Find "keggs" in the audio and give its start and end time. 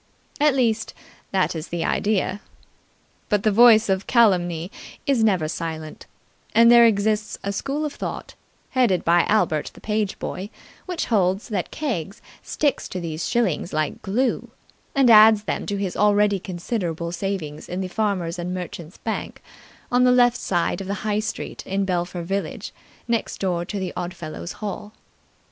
11.69-12.19